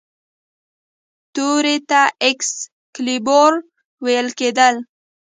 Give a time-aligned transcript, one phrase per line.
[1.33, 2.51] تورې ته ایکس
[2.95, 3.51] کالیبور
[4.03, 4.75] ویل کیدل.